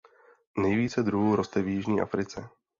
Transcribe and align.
Nejvíce 0.57 1.03
druhů 1.03 1.35
roste 1.35 1.61
v 1.61 1.67
jižní 1.67 2.01
Africe. 2.01 2.49